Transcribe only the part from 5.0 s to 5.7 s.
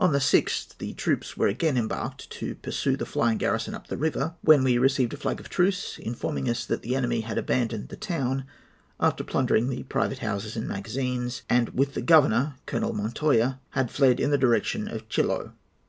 a flag of